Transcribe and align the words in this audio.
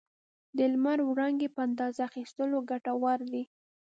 د 0.57 0.59
لمر 0.73 0.99
وړانګې 1.09 1.49
په 1.55 1.59
اندازه 1.67 2.01
اخیستل 2.09 2.49
ګټور 2.69 3.19
دي. 3.31 3.43